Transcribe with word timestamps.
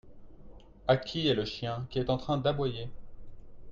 À 0.87 0.97
qui 0.97 1.27
est 1.27 1.35
le 1.35 1.45
chien 1.45 1.85
qui 1.91 1.99
est 1.99 2.09
en 2.09 2.17
train 2.17 2.39
d'aboyer? 2.39 2.89